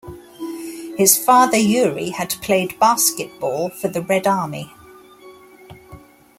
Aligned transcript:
His 0.97 1.15
father 1.23 1.59
Yury 1.59 2.13
had 2.13 2.31
played 2.41 2.79
basketball 2.79 3.69
for 3.69 3.87
the 3.87 4.01
Red 4.01 4.25
Army. 4.25 4.73